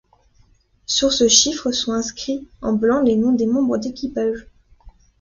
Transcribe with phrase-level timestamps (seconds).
[0.87, 4.47] Sur ce chiffre sont inscrits en blanc les noms des membres d'équipage.